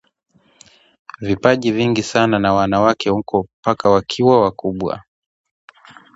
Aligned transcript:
vipaji 1.19 1.71
vingi 1.71 2.03
sana 2.03 2.39
na 2.39 2.53
wakae 2.81 3.11
huko 3.13 3.47
mpaka 3.61 3.83
pale 3.83 3.95
wakiwa 3.95 4.41
wakubwa 4.41 5.03